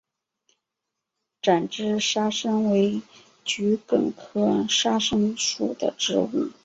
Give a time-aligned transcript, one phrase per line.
[1.43, 3.03] 展枝沙参为
[3.45, 6.49] 桔梗科沙参属的植物。